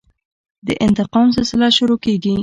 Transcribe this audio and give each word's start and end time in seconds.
د 0.67 0.69
انتقام 0.85 1.27
سلسله 1.37 1.67
شروع 1.77 1.97
کېږي. 2.05 2.33